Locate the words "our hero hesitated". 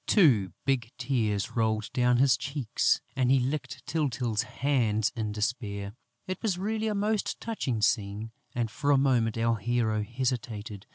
9.37-10.87